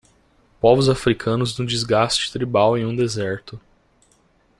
[0.59, 3.61] Povos africanos no desgaste tribal em um deserto.